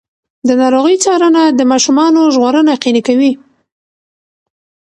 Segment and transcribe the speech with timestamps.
[0.47, 3.31] د ناروغۍ څارنه د ماشومانو ژغورنه یقیني کوي.